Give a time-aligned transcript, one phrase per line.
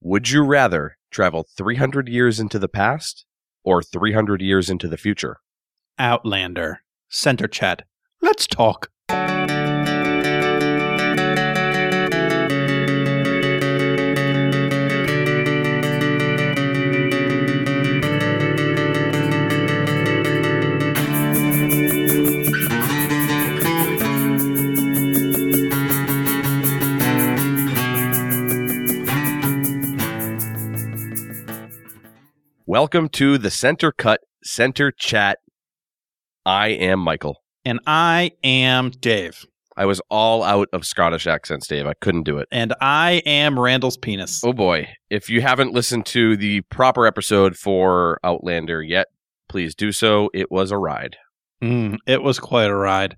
[0.00, 3.24] Would you rather travel 300 years into the past
[3.64, 5.38] or 300 years into the future?
[5.98, 6.82] Outlander.
[7.08, 7.82] Center chat.
[8.22, 8.90] Let's talk.
[32.70, 35.38] Welcome to the Center Cut Center Chat.
[36.44, 37.42] I am Michael.
[37.64, 39.46] And I am Dave.
[39.74, 41.86] I was all out of Scottish accents, Dave.
[41.86, 42.46] I couldn't do it.
[42.52, 44.44] And I am Randall's penis.
[44.44, 44.86] Oh boy.
[45.08, 49.06] If you haven't listened to the proper episode for Outlander yet,
[49.48, 50.28] please do so.
[50.34, 51.16] It was a ride.
[51.62, 53.16] Mm, it was quite a ride.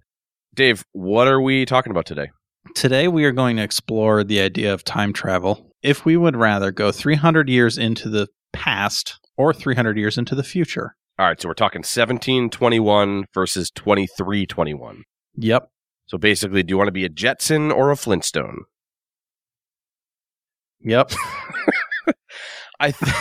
[0.55, 2.28] Dave, what are we talking about today?
[2.77, 5.72] Today we are going to explore the idea of time travel.
[5.82, 10.42] If we would rather go 300 years into the past or 300 years into the
[10.42, 10.94] future.
[11.19, 15.05] All right, so we're talking 1721 versus 2321.
[15.36, 15.69] Yep.
[16.06, 18.64] So basically, do you want to be a Jetson or a Flintstone?
[20.80, 21.12] Yep.
[22.80, 23.12] I th-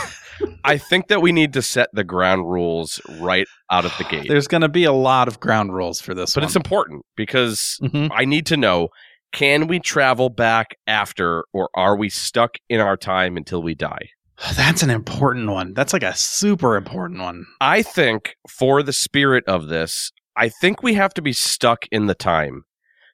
[0.64, 4.26] I think that we need to set the ground rules right out of the gate.
[4.28, 6.46] There's going to be a lot of ground rules for this but one.
[6.48, 8.10] it's important because Mhm.
[8.12, 8.88] I need to know
[9.32, 14.08] can we travel back after or are we stuck in our time until we die?
[14.56, 15.74] That's an important one.
[15.74, 17.46] That's like a super important one.
[17.60, 22.06] I think for the spirit of this, I think we have to be stuck in
[22.06, 22.64] the time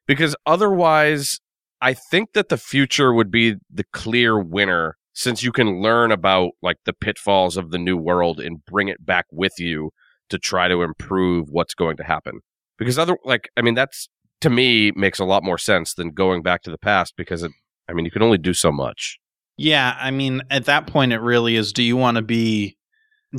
[0.06, 1.41] because otherwise,
[1.80, 6.52] I think that the future would be the clear winner since you can learn about
[6.62, 9.91] like the pitfalls of the new world and bring it back with you
[10.28, 12.41] to try to improve what's going to happen.
[12.78, 14.08] Because other like I mean that's
[14.42, 17.52] to me makes a lot more sense than going back to the past because it
[17.88, 19.19] I mean you can only do so much.
[19.56, 22.76] Yeah, I mean, at that point, it really is do you want to be,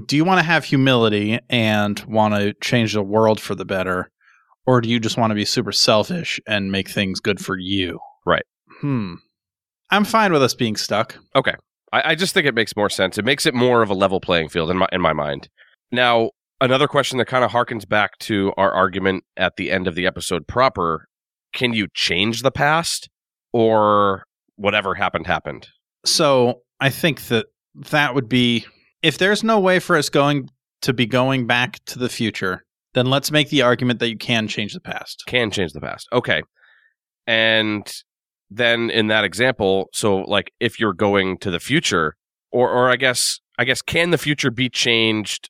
[0.06, 4.10] do you want to have humility and want to change the world for the better?
[4.66, 8.00] Or do you just want to be super selfish and make things good for you?
[8.26, 8.44] Right.
[8.82, 9.16] Hmm.
[9.90, 11.18] I'm fine with us being stuck.
[11.94, 13.18] I, I just think it makes more sense.
[13.18, 15.48] It makes it more of a level playing field in my in my mind.
[15.92, 19.96] Now, another question that kind of harkens back to our argument at the end of
[19.96, 21.08] the episode proper:
[21.54, 23.10] Can you change the past,
[23.54, 24.26] or
[24.58, 25.70] whatever happened happened?
[26.08, 27.48] So I think that
[27.92, 28.66] that would be,
[29.04, 30.50] if there's no way for us going
[30.82, 32.64] to be going back to the future,
[32.94, 35.24] then let's make the argument that you can change the past.
[35.28, 36.08] Can change the past.
[36.12, 36.42] Okay,
[37.28, 37.86] and
[38.50, 42.16] then in that example, so like if you're going to the future,
[42.52, 45.50] or or I guess I guess can the future be changed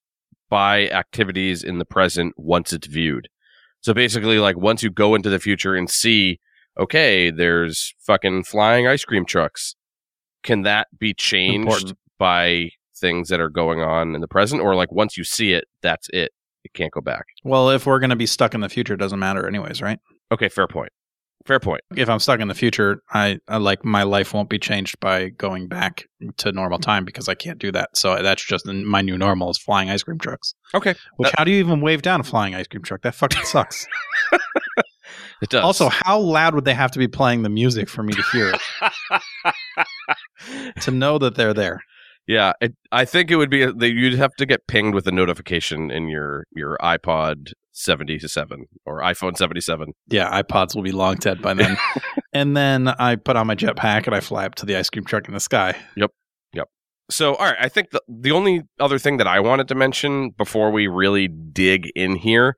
[0.49, 3.29] by activities in the present once it's viewed?
[3.81, 6.39] So basically, like once you go into the future and see,
[6.77, 9.75] okay, there's fucking flying ice cream trucks.
[10.47, 11.97] Can that be changed Important.
[12.17, 15.65] by things that are going on in the present, or like once you see it,
[15.81, 16.31] that's it?
[16.63, 17.25] It can't go back.
[17.43, 19.99] Well, if we're going to be stuck in the future, it doesn't matter, anyways, right?
[20.31, 20.93] Okay, fair point.
[21.45, 21.81] Fair point.
[21.97, 25.29] if I'm stuck in the future, I, I like my life won't be changed by
[25.29, 26.05] going back
[26.37, 27.95] to normal time because I can't do that.
[27.97, 30.55] So that's just my new normal is flying ice cream trucks.
[30.73, 33.01] Okay, Which Uh, how do you even wave down a flying ice cream truck?
[33.01, 33.85] That fucking sucks.
[35.41, 35.63] it does.
[35.63, 38.53] also, how loud would they have to be playing the music for me to hear
[38.53, 38.61] it
[40.81, 41.81] to know that they're there?
[42.27, 45.11] yeah, it, I think it would be that you'd have to get pinged with a
[45.11, 49.93] notification in your your iPod seventy seven or iPhone seventy seven.
[50.09, 51.77] Yeah, iPods will be long dead by then.
[52.33, 55.05] and then I put on my jetpack and I fly up to the ice cream
[55.05, 55.77] truck in the sky.
[55.95, 56.11] Yep.
[56.53, 56.67] Yep.
[57.09, 60.31] So, all right, I think the the only other thing that I wanted to mention
[60.31, 62.57] before we really dig in here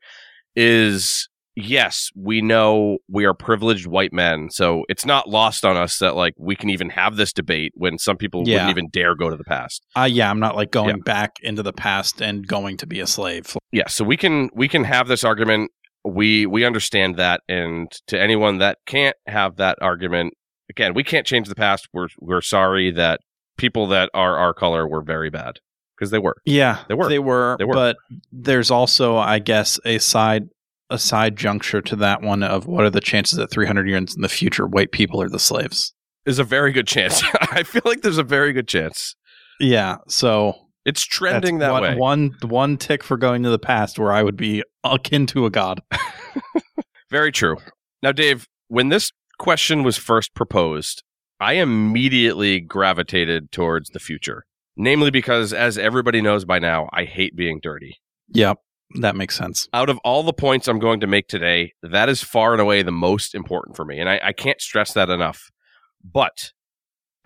[0.55, 5.97] is yes, we know we are privileged white men, so it's not lost on us
[5.99, 8.55] that like we can even have this debate when some people Yeah.
[8.55, 9.85] wouldn't even dare go to the past.
[9.97, 11.03] Uh, yeah, I'm not like going Yeah.
[11.05, 13.55] back into the past and going to be a slave.
[13.71, 15.69] yeah so we can we can have this argument
[16.05, 20.33] we we understand that and to anyone that can't have that argument
[20.69, 23.19] again we can't change the past we're we're sorry that
[23.57, 25.59] people that are our color were very bad
[25.95, 27.09] because they were Yeah, They were.
[27.09, 27.55] They were.
[27.59, 27.73] They were.
[27.73, 27.97] But
[28.31, 30.43] there's also, I guess, a side
[30.89, 34.21] a side juncture to that one of what are the chances that 300 years in
[34.21, 35.93] the future, white people are the slaves?
[36.25, 39.15] there's a very good chance i feel like there's a very good chance
[39.59, 39.97] Yeah.
[40.07, 40.53] So
[40.85, 44.11] it's trending that's that one, way One one tick for going to the past, where
[44.11, 45.81] I would be akin to a god.
[47.09, 47.57] very true
[48.03, 51.01] now dave when this question was first proposed
[51.39, 54.45] i immediately gravitated towards the future
[54.77, 57.97] namely because as everybody knows by now i hate being dirty
[58.31, 58.57] Yep,
[58.95, 59.67] that makes sense.
[59.73, 62.81] out of all the points I'm going to make today, that is far and away
[62.81, 63.99] the most important for me.
[63.99, 65.51] And I, I can't stress that enough.
[66.03, 66.51] But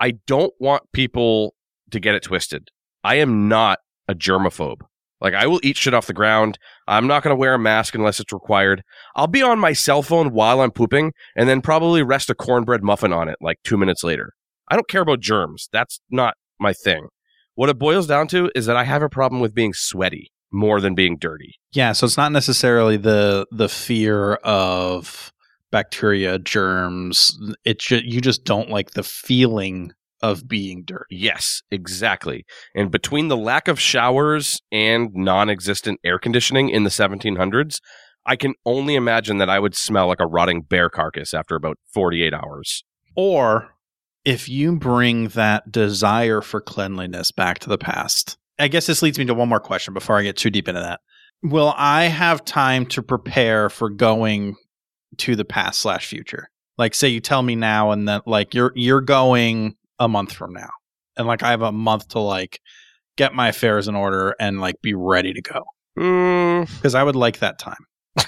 [0.00, 1.54] I don't want people
[1.90, 2.68] to get it twisted.
[3.02, 3.78] I am not
[4.08, 4.82] a germaphobe.
[5.20, 6.58] Like I will eat shit off the ground.
[6.86, 8.82] I'm not going to wear a mask unless it's required.
[9.16, 12.82] I'll be on my cell phone while I'm pooping and then probably rest a cornbread
[12.82, 14.32] muffin on it like 2 minutes later.
[14.68, 15.68] I don't care about germs.
[15.72, 17.08] That's not my thing.
[17.54, 20.80] What it boils down to is that I have a problem with being sweaty more
[20.80, 21.54] than being dirty.
[21.72, 25.32] Yeah, so it's not necessarily the the fear of
[25.70, 27.36] bacteria, germs.
[27.64, 29.92] It ju- you just don't like the feeling
[30.22, 31.16] of being dirty.
[31.16, 32.46] Yes, exactly.
[32.74, 37.80] And between the lack of showers and non existent air conditioning in the 1700s,
[38.24, 41.76] I can only imagine that I would smell like a rotting bear carcass after about
[41.92, 42.84] 48 hours.
[43.16, 43.74] Or
[44.24, 48.38] if you bring that desire for cleanliness back to the past.
[48.58, 50.80] I guess this leads me to one more question before I get too deep into
[50.80, 51.00] that.
[51.42, 54.56] Will I have time to prepare for going
[55.18, 56.48] to the past slash future?
[56.78, 60.52] Like say you tell me now and then like you're you're going a month from
[60.52, 60.70] now.
[61.16, 62.60] And like I have a month to like
[63.16, 65.64] get my affairs in order and like be ready to go.
[65.98, 67.76] Mm, Because I would like that time.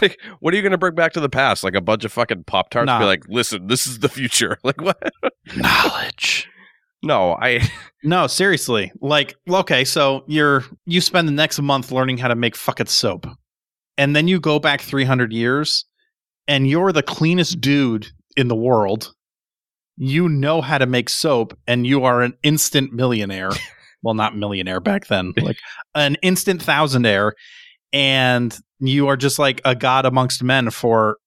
[0.00, 1.62] like, what are you going to bring back to the past?
[1.64, 2.86] Like a bunch of fucking Pop Tarts?
[2.86, 2.98] Nah.
[2.98, 4.56] Be like, listen, this is the future.
[4.64, 5.12] Like, what?
[5.56, 6.48] Knowledge.
[7.02, 7.68] No, I.
[8.04, 8.90] No, seriously.
[9.00, 13.28] Like, okay, so you're you spend the next month learning how to make fucking soap.
[13.96, 15.84] And then you go back 300 years
[16.48, 19.14] and you're the cleanest dude in the world.
[19.96, 23.52] You know how to make soap and you are an instant millionaire.
[24.02, 25.58] well, not millionaire back then, like
[25.94, 27.34] an instant thousandaire
[27.92, 31.18] and you are just like a god amongst men for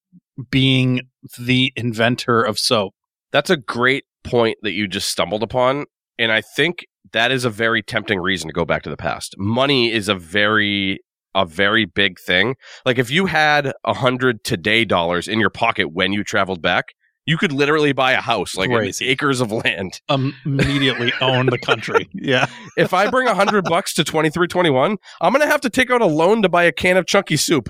[0.50, 1.02] being
[1.40, 2.94] the inventor of soap.
[3.32, 5.86] That's a great point that you just stumbled upon.
[6.18, 9.36] And I think that is a very tempting reason to go back to the past.
[9.38, 11.00] Money is a very
[11.36, 12.56] a very big thing.
[12.86, 16.94] Like if you had a hundred today dollars in your pocket when you traveled back,
[17.26, 18.70] you could literally buy a house, like
[19.02, 20.00] acres of land.
[20.10, 22.08] Um, immediately own the country.
[22.14, 22.46] Yeah.
[22.78, 25.70] If I bring a hundred bucks to twenty three twenty one, I'm gonna have to
[25.70, 27.70] take out a loan to buy a can of chunky soup.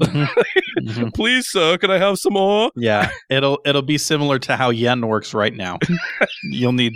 [0.00, 1.14] Mhm.
[1.14, 2.70] Please, sir, can I have some more?
[2.76, 5.78] Yeah, it'll it'll be similar to how yen works right now.
[6.44, 6.94] You'll need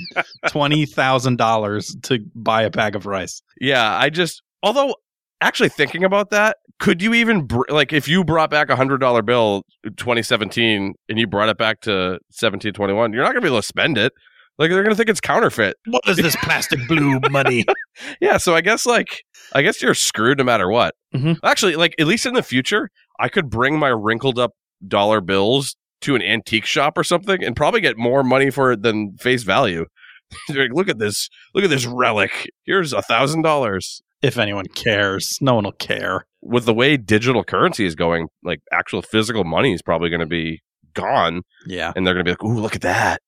[0.48, 3.40] twenty thousand dollars to buy a bag of rice.
[3.60, 4.96] Yeah, I just although
[5.40, 8.98] actually thinking about that, could you even br- like if you brought back a hundred
[8.98, 11.92] dollar bill in 2017 and you brought it back to
[12.30, 14.12] 1721, you're not gonna be able to spend it.
[14.58, 15.76] Like they're gonna think it's counterfeit.
[15.86, 17.64] What is this plastic blue money?
[18.20, 19.22] Yeah, so I guess like
[19.54, 20.94] I guess you're screwed no matter what.
[21.14, 21.38] Mhm.
[21.44, 22.90] Actually, like at least in the future,
[23.20, 24.52] I could bring my wrinkled up
[24.86, 28.82] dollar bills to an antique shop or something and probably get more money for it
[28.82, 29.84] than face value.
[30.50, 32.50] like, look at this, look at this relic.
[32.64, 34.02] Here's a thousand dollars.
[34.22, 36.24] if anyone cares, no one will care.
[36.42, 40.26] With the way digital currency is going, like actual physical money is probably going to
[40.26, 40.60] be
[40.94, 43.20] gone, Yeah, and they're going to be like, "Ooh, look at that."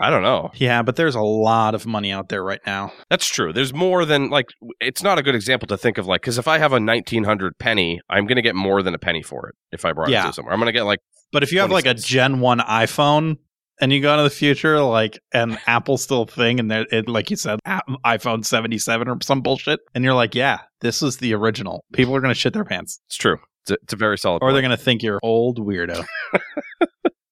[0.00, 0.50] I don't know.
[0.54, 2.92] yeah, but there's a lot of money out there right now.
[3.10, 3.52] That's true.
[3.52, 4.46] There's more than like
[4.80, 7.58] it's not a good example to think of like because if I have a 1900
[7.58, 10.12] penny, I'm going to get more than a penny for it if I brought it
[10.22, 10.52] to somewhere.
[10.52, 11.00] I'm going to get like
[11.32, 13.38] But if you have like a Gen One iPhone
[13.80, 17.36] and you go into the future, like and Apple's still thing, and it, like you
[17.36, 21.84] said, iPhone 77 or some bullshit, and you're like, yeah, this is the original.
[21.92, 23.38] People are gonna shit their pants, it's true.
[23.62, 24.36] It's a, it's a very solid.
[24.36, 24.54] or point.
[24.54, 26.04] they're gonna think you're old weirdo.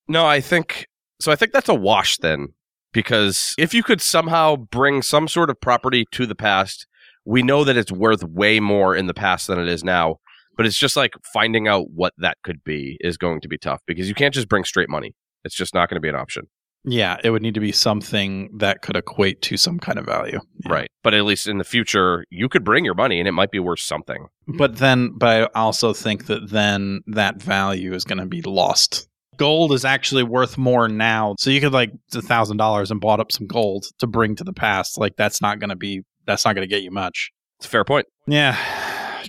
[0.09, 0.87] No, I think
[1.21, 1.33] so.
[1.33, 2.49] I think that's a wash then,
[2.93, 6.87] because if you could somehow bring some sort of property to the past,
[7.25, 10.17] we know that it's worth way more in the past than it is now.
[10.57, 13.83] But it's just like finding out what that could be is going to be tough
[13.87, 15.15] because you can't just bring straight money.
[15.45, 16.47] It's just not going to be an option.
[16.83, 20.41] Yeah, it would need to be something that could equate to some kind of value.
[20.65, 20.73] Yeah.
[20.73, 20.89] Right.
[21.03, 23.59] But at least in the future, you could bring your money and it might be
[23.59, 24.29] worth something.
[24.47, 29.09] But then, but I also think that then that value is going to be lost.
[29.37, 31.35] Gold is actually worth more now.
[31.39, 34.45] So you could like a thousand dollars and bought up some gold to bring to
[34.45, 34.99] the past.
[34.99, 37.31] Like that's not going to be, that's not going to get you much.
[37.59, 38.07] It's a fair point.
[38.27, 38.57] Yeah.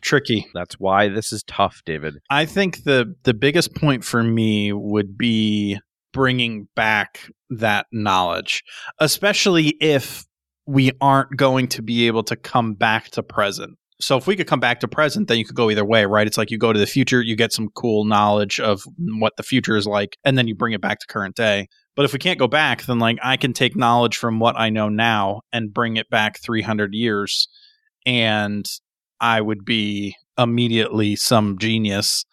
[0.02, 0.48] Tricky.
[0.54, 2.16] That's why this is tough, David.
[2.30, 5.80] I think the the biggest point for me would be
[6.14, 8.64] bringing back that knowledge,
[9.00, 10.26] especially if
[10.68, 13.78] we aren't going to be able to come back to present.
[14.00, 16.27] So if we could come back to present, then you could go either way, right?
[16.27, 19.44] It's like you go to the future, you get some cool knowledge of what the
[19.44, 21.68] future is like, and then you bring it back to current day.
[21.96, 24.70] But if we can't go back, then like I can take knowledge from what I
[24.70, 27.48] know now and bring it back 300 years
[28.06, 28.66] and
[29.20, 32.24] I would be immediately some genius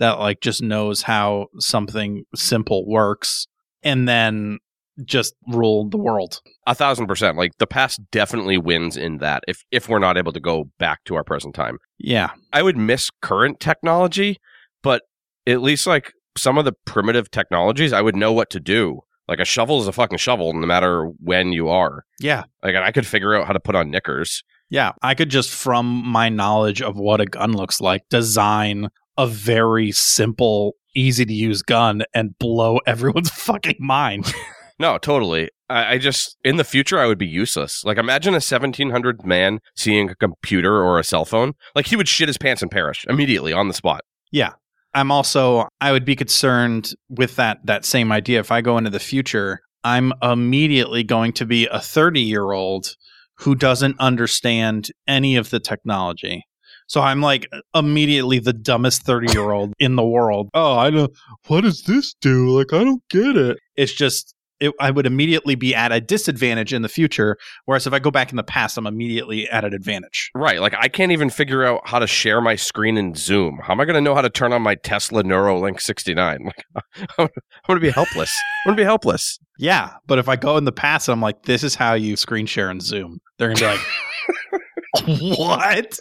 [0.00, 3.46] that like just knows how something simple works
[3.82, 4.58] and then
[5.04, 6.40] just rule the world.
[6.66, 7.36] A thousand percent.
[7.36, 11.04] Like the past definitely wins in that if if we're not able to go back
[11.04, 11.78] to our present time.
[11.98, 12.30] Yeah.
[12.52, 14.38] I would miss current technology,
[14.82, 15.02] but
[15.46, 19.00] at least like some of the primitive technologies, I would know what to do.
[19.28, 22.04] Like a shovel is a fucking shovel, no matter when you are.
[22.20, 22.44] Yeah.
[22.62, 24.42] Like I could figure out how to put on knickers.
[24.68, 24.92] Yeah.
[25.02, 29.92] I could just, from my knowledge of what a gun looks like, design a very
[29.92, 34.32] simple, easy to use gun and blow everyone's fucking mind.
[34.82, 35.48] No, totally.
[35.70, 37.84] I, I just in the future I would be useless.
[37.84, 41.52] Like imagine a 1700 man seeing a computer or a cell phone.
[41.76, 44.00] Like he would shit his pants and perish immediately on the spot.
[44.32, 44.54] Yeah.
[44.92, 48.90] I'm also I would be concerned with that that same idea if I go into
[48.90, 52.96] the future, I'm immediately going to be a 30-year-old
[53.36, 56.42] who doesn't understand any of the technology.
[56.88, 60.48] So I'm like immediately the dumbest 30-year-old in the world.
[60.54, 61.12] Oh, I don't
[61.46, 62.50] what does this do?
[62.50, 63.58] Like I don't get it.
[63.76, 67.36] It's just it, I would immediately be at a disadvantage in the future.
[67.64, 70.30] Whereas if I go back in the past, I'm immediately at an advantage.
[70.34, 70.60] Right.
[70.60, 73.58] Like I can't even figure out how to share my screen in Zoom.
[73.62, 76.50] How am I going to know how to turn on my Tesla Neuralink 69?
[76.84, 77.28] Like I'm
[77.66, 78.32] going to be helpless.
[78.64, 79.38] I'm going to be helpless.
[79.58, 82.46] Yeah, but if I go in the past I'm like, this is how you screen
[82.46, 85.98] share in Zoom, they're gonna be like, what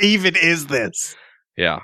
[0.00, 1.14] even is this?
[1.56, 1.80] Yeah.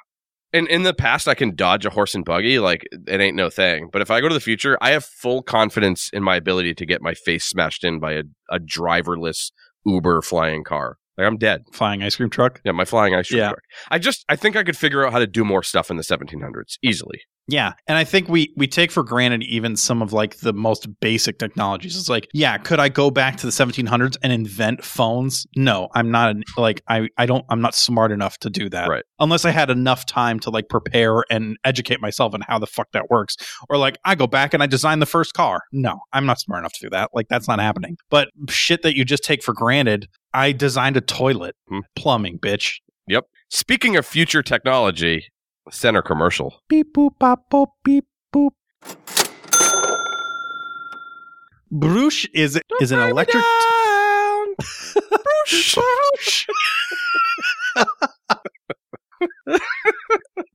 [0.52, 3.50] In in the past, I can dodge a horse and buggy, like it ain't no
[3.50, 3.88] thing.
[3.92, 6.86] But if I go to the future, I have full confidence in my ability to
[6.86, 9.52] get my face smashed in by a, a driverless
[9.86, 10.96] Uber flying car.
[11.16, 11.64] Like I'm dead.
[11.72, 12.60] Flying ice cream truck.
[12.64, 13.48] Yeah, my flying ice cream Yeah.
[13.50, 13.62] truck.
[13.90, 16.02] I just I think I could figure out how to do more stuff in the
[16.02, 17.20] 1700s easily.
[17.50, 20.88] Yeah, and I think we we take for granted even some of like the most
[21.00, 21.96] basic technologies.
[21.98, 25.46] It's like, yeah, could I go back to the 1700s and invent phones?
[25.56, 28.88] No, I'm not an, like I I don't I'm not smart enough to do that.
[28.88, 29.02] Right.
[29.18, 32.92] Unless I had enough time to like prepare and educate myself on how the fuck
[32.92, 33.36] that works.
[33.68, 35.62] Or like I go back and I design the first car.
[35.72, 37.10] No, I'm not smart enough to do that.
[37.14, 37.96] Like that's not happening.
[38.10, 41.56] But shit that you just take for granted, I designed a toilet.
[41.68, 41.80] Hmm.
[41.96, 42.76] Plumbing, bitch.
[43.08, 43.24] Yep.
[43.48, 45.26] Speaking of future technology,
[45.70, 46.60] center commercial.
[46.68, 48.50] Beep boop bop boop beep boop.
[51.72, 53.44] Bruush is is an electric.
[55.48, 56.46] Bruush.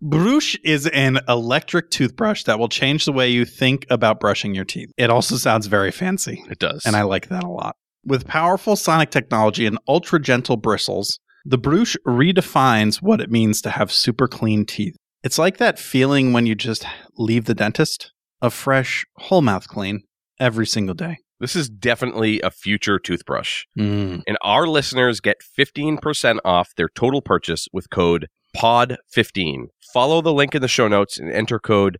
[0.03, 4.65] Bruush is an electric toothbrush that will change the way you think about brushing your
[4.65, 4.91] teeth.
[4.97, 6.85] It also sounds very fancy, It does.
[6.85, 7.75] and I like that a lot.
[8.05, 13.69] With powerful sonic technology and ultra gentle bristles, the Bruush redefines what it means to
[13.71, 14.95] have super clean teeth.
[15.25, 16.85] It's like that feeling when you just
[17.17, 18.11] leave the dentist,
[18.43, 20.03] a fresh, whole mouth clean
[20.39, 21.17] every single day.
[21.39, 23.63] this is definitely a future toothbrush.
[23.75, 24.21] Mm.
[24.27, 29.69] And our listeners get 15% off their total purchase with code POD15.
[29.91, 31.97] Follow the link in the show notes and enter code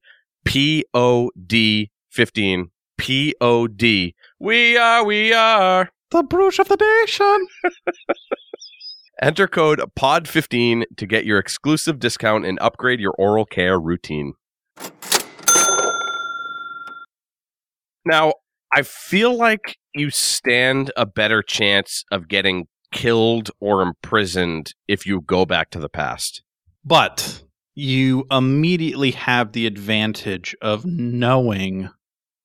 [0.47, 1.89] POD15.
[2.99, 4.13] POD.
[4.39, 5.89] We are, we are.
[6.11, 7.47] The Bruush of the nation.
[9.21, 14.33] Enter code POD15 to get your exclusive discount and upgrade your oral care routine.
[18.05, 18.33] Now,
[18.75, 25.21] I feel like you stand a better chance of getting killed or imprisoned if you
[25.21, 26.43] go back to the past.
[26.83, 27.41] But
[27.73, 31.89] you immediately have the advantage of knowing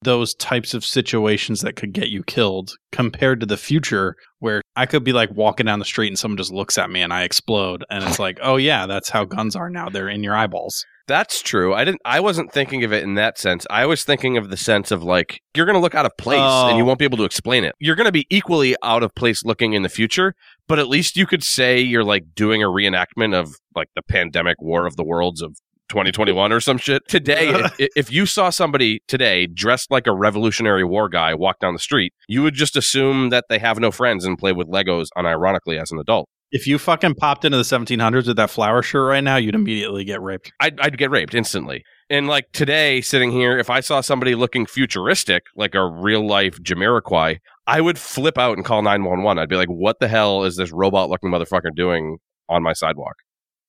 [0.03, 4.87] those types of situations that could get you killed compared to the future where I
[4.87, 7.25] could be like walking down the street and someone just looks at me and I
[7.25, 9.89] explode and it's like, "Oh yeah, that's how guns are now.
[9.89, 11.75] They're in your eyeballs." That's true.
[11.75, 13.67] I didn't I wasn't thinking of it in that sense.
[13.69, 16.39] I was thinking of the sense of like you're going to look out of place
[16.41, 16.87] and you Oh.
[16.87, 17.75] won't be able to explain it.
[17.81, 20.35] You're going to be equally out of place looking in the future,
[20.69, 24.63] but at least you could say you're like doing a reenactment of like the pandemic
[24.63, 25.57] war of the worlds of
[25.91, 27.07] 2021 or some shit.
[27.09, 31.75] Today, if, if you saw somebody today dressed like a Revolutionary War guy walk down
[31.75, 35.09] the street, you would just assume that they have no friends and play with Legos
[35.17, 36.29] unironically as an adult.
[36.53, 40.03] If you fucking popped into the 1700s with that flower shirt right now, you'd immediately
[40.05, 40.53] get raped.
[40.59, 41.85] I'd, I'd get raped instantly.
[42.09, 46.59] And like today, sitting here, if I saw somebody looking futuristic, like a real life
[46.61, 49.41] Jamiroquai, I would flip out and call 911.
[49.41, 52.19] I'd be like, what the hell is this robot looking motherfucker doing
[52.49, 53.15] on my sidewalk?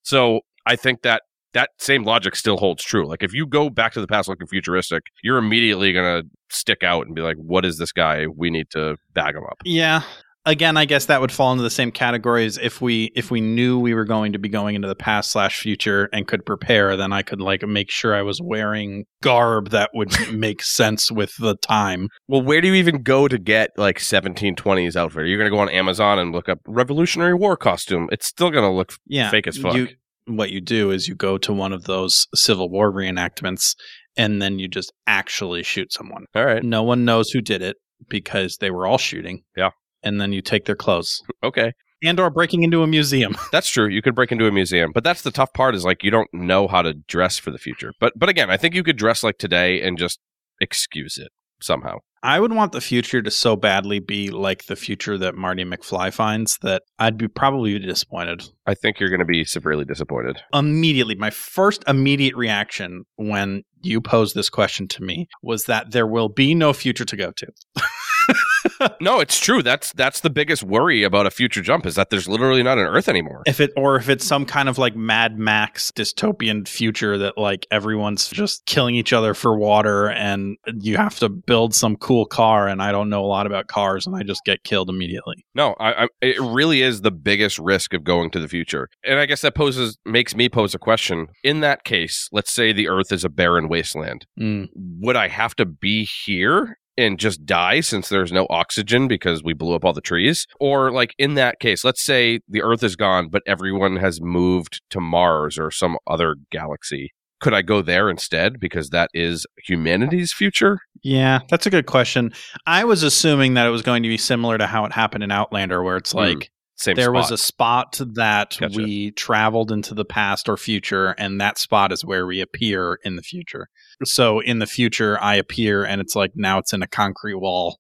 [0.02, 1.22] So I think that
[1.54, 3.08] that same logic still holds true.
[3.08, 6.84] Like if you go back to the past looking futuristic, you're immediately going to stick
[6.84, 8.26] out and be like, what is this guy?
[8.28, 9.58] We need to bag him up.
[9.66, 10.04] Yeah.
[10.44, 13.42] Again, I guess that would fall into the same category as if we if we
[13.42, 16.98] knew we were going to be going into the past slash future and could prepare,
[16.98, 21.36] then I could like make sure I was wearing garb that would make sense with
[21.38, 22.08] the time.
[22.28, 25.28] Well, where do you even go to get like 1720s outfit?
[25.28, 28.10] You're going to go on Amazon and look up Revolutionary War costume.
[28.12, 29.30] It's still going to look Yeah.
[29.30, 29.76] fake as fuck.
[29.76, 29.90] You,
[30.26, 33.76] what you do is you go to one of those Civil War reenactments
[34.18, 36.26] and then you just actually shoot someone.
[36.36, 36.64] All right.
[36.64, 37.78] No one knows who did it
[38.10, 39.44] because they were all shooting.
[39.56, 39.72] Yeah.
[40.04, 41.22] And then you take their clothes.
[41.44, 41.74] Okay.
[42.04, 43.36] And or breaking into a museum.
[43.52, 43.88] That's true.
[43.88, 46.32] You could break into a museum, but that's the tough part is like you don't
[46.34, 47.94] know how to dress for the future.
[48.00, 50.20] But but again, I think you could dress like today and just
[50.60, 51.30] excuse it.
[51.62, 51.98] somehow.
[52.24, 56.14] I would want the future to so badly be like the future that Marty McFly
[56.14, 58.48] finds that I'd be probably disappointed.
[58.68, 60.40] I think you're going to be severely disappointed.
[60.54, 66.06] Immediately, my first immediate reaction when you posed this question to me was that there
[66.06, 67.48] will be no future to go to.
[69.02, 69.62] no, it's true.
[69.62, 72.86] That's that's the biggest worry about a future jump is that there's literally not an
[72.86, 73.44] Earth anymore.
[73.46, 77.68] If it or if it's some kind of like Mad Max dystopian future that like
[77.72, 82.68] everyone's just killing each other for water and you have to build some cool car
[82.68, 85.46] and I don't know a lot about cars and I just get killed immediately.
[85.56, 89.20] No, I, I, it really is the biggest risk of going to the future, and
[89.20, 91.28] I guess that poses makes me pose a question.
[91.44, 94.26] In that case, let's say the Earth is a barren wasteland.
[94.40, 94.70] Mm.
[95.02, 99.54] Would I have to be here and just die since there's no oxygen because we
[99.54, 100.46] blew up all the trees?
[100.60, 104.82] Or, like, in that case, let's say the Earth is gone, but everyone has moved
[104.90, 107.12] to Mars or some other galaxy.
[107.40, 110.80] Could I go there instead because that is humanity's future?
[111.02, 112.34] Yeah, that's a good question.
[112.68, 115.32] I was assuming that it was going to be similar to how it happened in
[115.32, 117.14] Outlander, where it's Hmm, like Same there spot.
[117.14, 118.76] was a spot that Gotcha.
[118.76, 123.18] we traveled into the past or future, and that spot is where we appear in
[123.18, 123.68] the future.
[124.04, 127.78] So in the future, I appear, and it's like now it's in a concrete wall,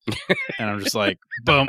[0.60, 1.67] and I'm just like, boom.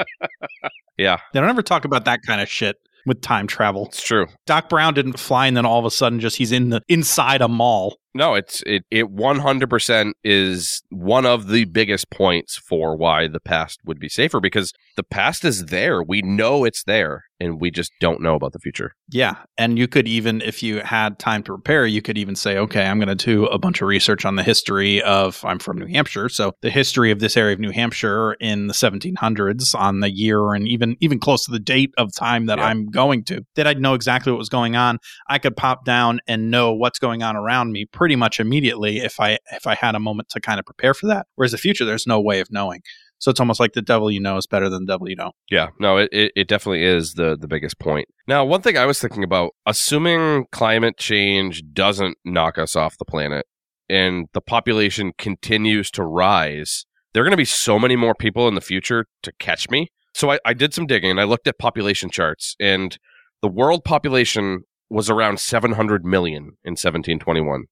[0.98, 1.20] Yeah.
[1.32, 3.86] They don't ever talk about that kind of shit with time travel.
[3.86, 4.26] It's true.
[4.46, 7.40] Doc Brown didn't fly, and then all of a sudden, just he's in the inside
[7.40, 7.96] a mall.
[8.14, 13.26] No, it's it it one hundred percent is one of the biggest points for why
[13.28, 16.02] the past would be safer because the past is there.
[16.02, 18.94] We know it's there, and we just don't know about the future.
[19.10, 19.34] Yeah.
[19.58, 22.86] And you could even, if you had time to prepare, you could even say, okay,
[22.86, 25.86] I'm going to do a bunch of research on the history of, I'm from New
[25.86, 26.28] Hampshire.
[26.28, 30.54] So the history of this area of New Hampshire in the 1700s on the year
[30.54, 32.66] and even, even close to the date of time that Yeah.
[32.66, 34.98] I'm going to, that I'd know exactly what was going on.
[35.28, 39.20] I could pop down and know what's going on around me pretty much immediately if
[39.20, 41.28] I, if I had a moment to kind of prepare for that.
[41.36, 42.82] Whereas the future, there's no way of knowing.
[43.20, 45.36] So it's almost like the devil you know is better than the devil you don't.
[45.48, 48.08] Yeah, no, it, it, it definitely is the the biggest point.
[48.26, 53.04] Now, one thing I was thinking about, assuming climate change doesn't knock us off the
[53.04, 53.46] planet
[53.88, 56.84] and the population continues to rise,
[57.14, 59.92] there are going to be so many more people in the future to catch me.
[60.12, 62.98] So I, I did some digging and I looked at population charts, and
[63.42, 67.64] the world population was around 700 million in 1721.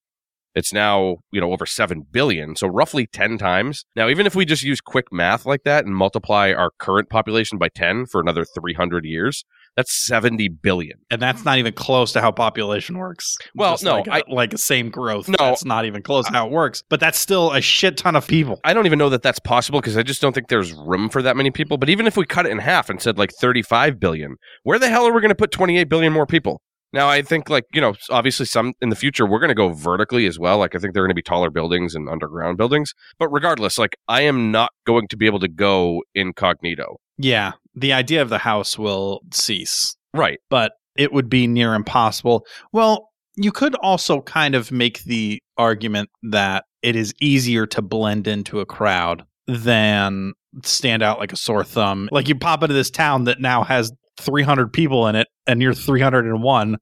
[0.54, 3.84] It's now, you know, over 7 billion, so roughly 10 times.
[3.94, 7.56] Now, even if we just use quick math like that and multiply our current population
[7.58, 9.44] by 10 for another 300 years,
[9.76, 10.98] that's 70 billion.
[11.12, 13.36] and that's not even close to how population works.
[13.54, 15.28] Well, Just no, like, a- I- like the same growth.
[15.28, 15.36] No.
[15.38, 16.82] that's not even close to how it works.
[16.88, 18.58] But that's still a shit ton of people.
[18.64, 21.22] I don't even know that that's possible because I just don't think there's room for
[21.22, 21.78] that many people.
[21.78, 24.34] But even if we cut it in half and said like 35 billion,
[24.64, 26.60] where the hell are we going to put 28 billion more people?
[26.92, 29.70] Now, I think like, you know, obviously some in the future, we're going to go
[29.70, 30.58] vertically as well.
[30.58, 32.92] Like, I think they're going to be taller buildings and underground buildings.
[33.18, 36.96] But regardless, like, I am not going to be able to go incognito.
[37.18, 40.38] Yeah, the idea of the house will cease, Right.
[40.48, 42.44] but it would be near impossible.
[42.72, 48.26] Well, you could also kind of make the argument that it is easier to blend
[48.26, 50.32] into a crowd than
[50.64, 52.08] stand out like a sore thumb.
[52.10, 55.74] Like you pop into this town that now has 300 people in it and you're
[55.74, 56.76] 301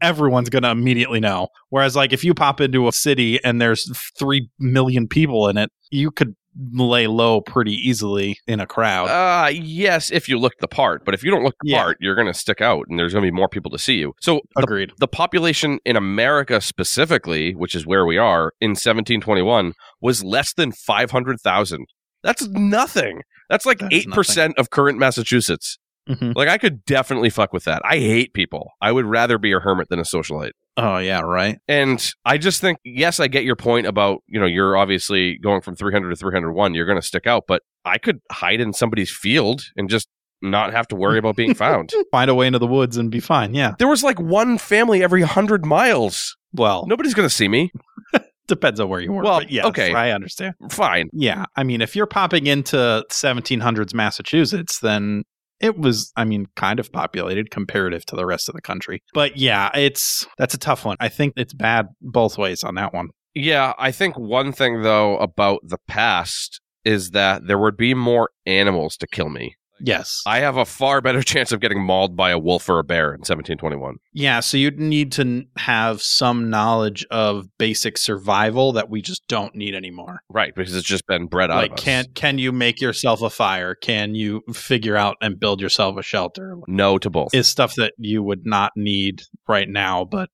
[0.00, 3.90] everyone's going to immediately know whereas like if you pop into a city and there's
[4.18, 6.34] 3 million people in it you could
[6.72, 11.04] lay low pretty easily in a crowd Uh, yes, if you look the part.
[11.04, 11.82] But if you don't look the Yeah.
[11.82, 13.94] part, you're going to stick out and there's going to be more people to see
[13.94, 14.12] you.
[14.20, 19.72] So the agreed the population in America specifically, which is where we are in 1721,
[20.00, 21.86] was less than 500,000.
[22.22, 23.22] That's nothing.
[23.50, 25.78] That's like That is 8% of current Massachusetts.
[26.08, 26.34] Mhm.
[26.36, 27.80] Like I could definitely fuck with that.
[27.84, 28.72] I hate people.
[28.80, 30.52] I would rather be a hermit than a socialite.
[30.76, 34.46] oh yeah right And I just think, yes, I get your point about, you know,
[34.46, 38.20] you're obviously going from 300 to 301, you're going to stick out, but I could
[38.32, 40.08] hide in somebody's field and just
[40.42, 41.90] not have to worry about being found.
[42.10, 45.02] find a way into the woods and be fine yeah There was like one family
[45.02, 46.36] every 100 miles.
[46.52, 47.70] well Nobody's going to see me.
[48.46, 49.94] depends on where you were Well, yeah, okay.
[49.94, 51.08] i understand Fine.
[51.14, 55.24] yeah i mean if you're popping into 1700s massachusetts then
[55.60, 59.02] it was i mean kind of populated comparative to the rest of the country.
[59.12, 60.96] But yeah it's that's a tough one.
[61.00, 63.10] I think it's bad both ways on that one.
[63.34, 68.30] Yeah, I think one thing though about the past is that there would be more
[68.46, 69.56] animals to kill me.
[69.84, 72.84] Yes I have a far better chance of getting mauled by a wolf or a
[72.84, 73.96] bear in 1721.
[74.12, 79.54] yeah so you'd need to have some knowledge of basic survival that we just don't
[79.54, 81.84] need anymore Right, because it's just been bred out like of us.
[81.84, 86.02] can can you make yourself a fire can you figure out and build yourself a
[86.02, 87.34] shelter no to both.
[87.34, 90.30] is stuff that you would not need right now but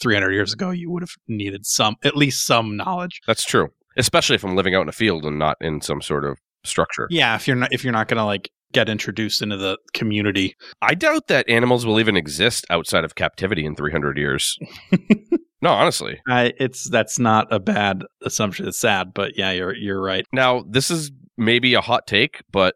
[0.00, 3.68] 300 years ago you would have needed some at least some knowledge That's true.
[3.96, 7.06] especially if I'm living out in a field and not in some sort of structure.
[7.10, 10.56] Yeah, if you're not if you're not gonna like get introduced into the community.
[10.82, 14.58] I doubt that animals will even exist outside of captivity in 300 years.
[15.62, 16.20] no, honestly.
[16.28, 18.68] I, it's that's not a bad assumption.
[18.68, 20.26] It's sad, but yeah, you're you're right.
[20.32, 22.74] Now, this is maybe a hot take, but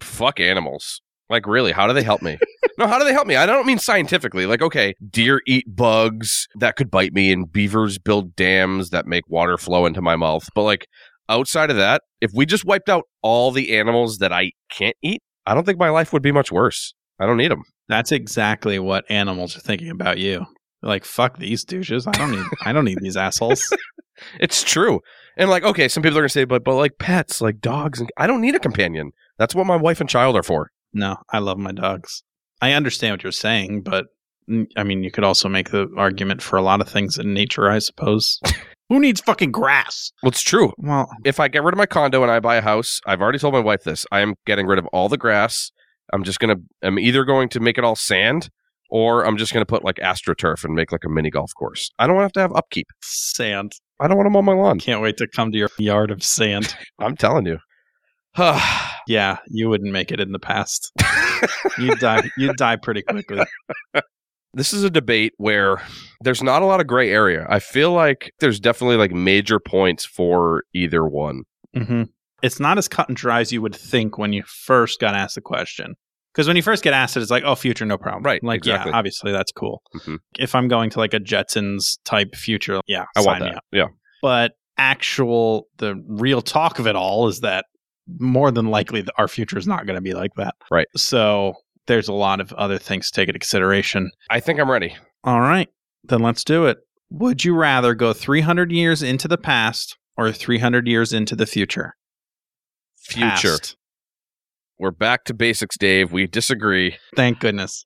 [0.00, 1.00] fuck animals.
[1.28, 2.38] Like, really, how do they help me?
[2.78, 3.34] no, how do they help me?
[3.34, 4.46] I don't mean scientifically.
[4.46, 9.28] Like, okay, deer eat bugs that could bite me, and beavers build dams that make
[9.28, 10.48] water flow into my mouth.
[10.54, 10.86] But, like,
[11.28, 15.20] outside of that, if we just wiped out all the animals that I can't eat,
[15.46, 16.94] I don't think my life would be much worse.
[17.18, 17.62] I don't need them.
[17.88, 20.44] That's exactly what animals are thinking about you.
[20.82, 22.06] They're like, fuck these douches.
[22.06, 23.72] I don't need I don't need these assholes.
[24.40, 25.00] It's true.
[25.36, 28.08] And like, okay, some people are gonna say, but but like pets, like dogs, and
[28.16, 29.12] I don't need a companion.
[29.38, 30.70] That's what my wife and child are for.
[30.92, 32.22] No, I love my dogs.
[32.62, 34.06] I understand what you're saying, but
[34.76, 37.68] I mean, you could also make the argument for a lot of things in nature,
[37.68, 38.40] I suppose.
[38.88, 40.12] Who needs fucking grass?
[40.22, 40.72] Well, it's true.
[40.78, 43.38] Well, If I get rid of my condo and I buy a house, I've already
[43.38, 44.06] told my wife this.
[44.12, 45.72] I am getting rid of all the grass.
[46.12, 46.56] I'm just gonna.
[46.82, 48.48] I'm either going to make it all sand,
[48.90, 51.90] or I'm just gonna put like astroturf and make like a mini golf course.
[51.98, 52.86] I don't want to have to have upkeep.
[53.02, 53.72] sand.
[53.98, 54.78] I don't want to mow my lawn.
[54.78, 56.76] Can't wait to come to your yard of sand.
[57.00, 57.58] I'm telling you.
[59.08, 60.92] yeah, you wouldn't make it in the past.
[61.78, 62.30] You'd die.
[62.36, 63.44] You'd die pretty quickly.
[64.54, 65.82] this is a debate where
[66.22, 67.46] there's not a lot of gray area.
[67.48, 71.42] I feel like there's definitely like major points for either one.
[71.74, 72.04] hmm
[72.42, 75.34] It's not as cut and dry as you would think when you first got asked
[75.34, 75.94] the question.
[76.32, 78.22] Because when you first get asked it, it's like, oh, future, no problem.
[78.22, 78.90] Right, Like, exactly.
[78.92, 79.80] yeah, obviously that's cool.
[79.94, 80.18] Mhm.
[80.38, 83.62] If I'm going to like a Jetsons type future, yeah, I want that.
[83.72, 83.86] Yeah.
[84.20, 87.64] But actual, the real talk of it all is that
[88.18, 90.54] more than likely our future is not going to be like that.
[90.70, 90.86] Right.
[90.94, 91.54] So
[91.86, 94.10] there's a lot of other things to take into consideration.
[94.30, 94.96] I think I'm ready.
[95.24, 95.68] All right,
[96.04, 96.78] then let's do it.
[97.10, 101.94] Would you rather go 300 years into the past or 300 years into the future?
[102.96, 103.58] Future.
[103.58, 103.76] Past.
[104.78, 106.12] We're back to basics, Dave.
[106.12, 106.96] We disagree.
[107.14, 107.84] Thank goodness.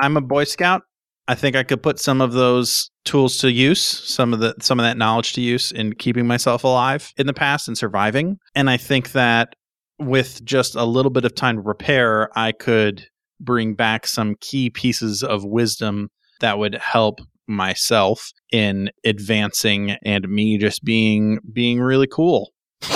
[0.00, 0.82] I'm a Boy Scout.
[1.26, 4.78] I think I could put some of those tools to use, some of the some
[4.78, 8.38] of that knowledge to use in keeping myself alive in the past and surviving.
[8.54, 9.54] And I think that
[9.98, 13.06] with just a little bit of time to repair, I could
[13.44, 20.58] bring back some key pieces of wisdom that would help myself in advancing and me
[20.58, 22.52] just being being really cool.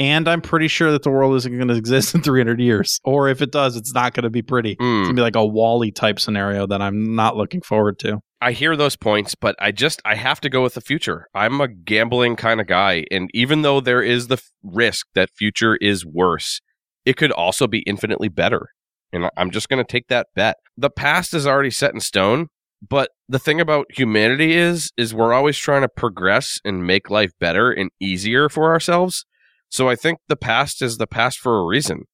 [0.00, 3.00] and I'm pretty sure that the world isn't going to exist in 300 years.
[3.04, 4.72] Or if it does, it's not going to be pretty.
[4.72, 5.02] It's Hmm.
[5.02, 8.20] going to be like a WALL-E type scenario that I'm not looking forward to.
[8.40, 11.26] I hear those points, but I just I have to go with the future.
[11.34, 15.30] I'm a gambling kind of guy, and even though there is the f- risk that
[15.36, 16.60] future is worse,
[17.04, 18.68] it could also be infinitely better.
[19.12, 20.56] And I'm just going to take that bet.
[20.76, 22.48] The past is already set in stone,
[22.86, 27.32] but the thing about humanity is is we're always trying to progress and make life
[27.40, 29.24] better and easier for ourselves.
[29.70, 32.04] So I think the past is the past for a reason.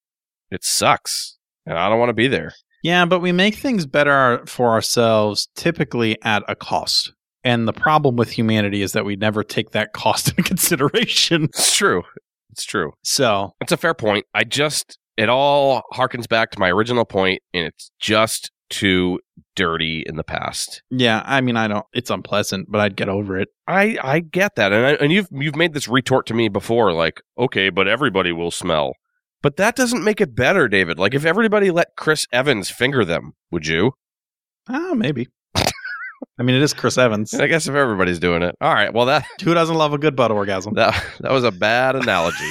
[0.50, 2.52] It sucks, and I don't want to be there.
[2.83, 7.12] Yeah, but we make things better for ourselves typically at a cost.
[7.42, 11.44] And the problem with humanity is that we never take that cost into consideration.
[11.44, 12.02] It's true.
[12.50, 12.92] It's true.
[13.02, 14.26] So, It's a fair point.
[14.35, 19.20] I just it all harkens back to my original point, and it's just too
[19.57, 20.83] dirty in the past.
[20.90, 23.48] yeah, I mean, I don't, it's unpleasant, but I'd get over it.
[23.68, 26.92] I I get that, and I, and you've you've made this retort to me before,
[26.92, 28.94] like okay, but everybody will smell,
[29.42, 30.98] but that doesn't make it better, David.
[30.98, 33.92] Like if everybody let Chris Evans finger them, would you?
[34.68, 35.29] Ah, maybe.
[36.38, 37.33] I mean, it is Chris Evans.
[37.35, 38.92] I guess if everybody's doing it, all right.
[38.92, 40.74] Well, that Who doesn't love a good butt orgasm?
[40.77, 42.50] that that was a bad analogy.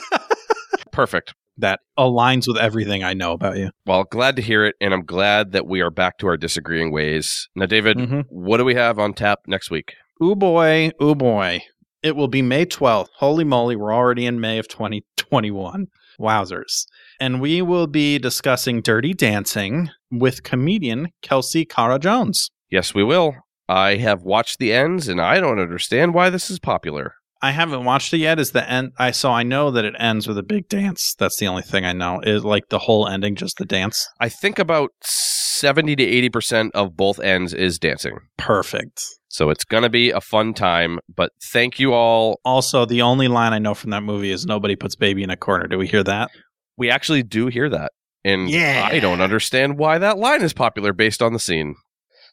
[0.92, 1.34] Perfect.
[1.58, 3.70] That aligns with everything I know about you.
[3.86, 6.92] Well, glad to hear it, and I'm glad that we are back to our disagreeing
[6.92, 7.48] ways.
[7.54, 8.24] Now, David, Mhm.
[8.28, 9.92] what do we have on tap next week?
[10.22, 11.62] Ooh boy, ooh boy.
[12.02, 13.10] It will be May 12th.
[13.18, 15.86] Holy moly, we're already in May of 2021.
[16.20, 16.86] Wowzers.
[17.20, 22.50] And we will be discussing Dirty Dancing with comedian Kelsey Cara Jones.
[22.70, 23.34] Yes, we will.
[23.68, 27.14] I have watched the ends, and I don't understand why this is popular.
[27.42, 28.38] I haven't watched it yet.
[28.38, 31.14] Is the end I so I know that it ends with a big dance.
[31.18, 32.20] That's the only thing I know.
[32.20, 34.08] Is like the whole ending just the dance.
[34.20, 38.18] I think about 70 to 80% of both ends is dancing.
[38.38, 39.02] Perfect.
[39.28, 40.98] So it's going to be a fun time.
[41.14, 42.40] But thank you all.
[42.44, 45.36] Also, the only line I know from that movie is nobody puts baby in a
[45.36, 45.66] corner.
[45.66, 46.30] Do we hear that?
[46.76, 47.92] We actually do hear that.
[48.24, 48.88] And Yeah.
[48.90, 51.74] I don't understand why that line is popular based on the scene.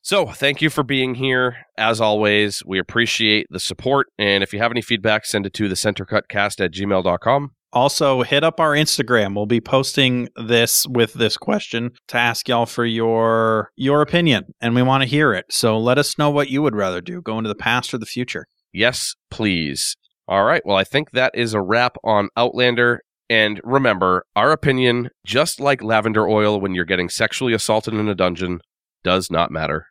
[0.01, 1.57] So thank you for being here.
[1.77, 4.07] As always, we appreciate the support.
[4.17, 7.51] And if you have any feedback, send it to the centercutcast at gmail.com.
[7.71, 9.35] Also, hit up our Instagram.
[9.35, 14.73] We'll be posting this with this question to ask y'all for your your opinion, and
[14.73, 15.45] we want to hear it.
[15.51, 18.07] So let us know what you would rather do: go into the past or the
[18.07, 18.47] future.
[18.73, 19.95] Yes, please.
[20.27, 20.63] All right.
[20.65, 23.01] Well, I think that is a wrap on Outlander.
[23.29, 28.15] And remember, our opinion, just like lavender oil when you're getting sexually assaulted in a
[28.15, 28.61] dungeon,
[29.03, 29.87] does not matter.